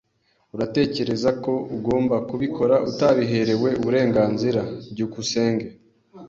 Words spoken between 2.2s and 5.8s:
kubikora utabiherewe uburenganzira? byukusenge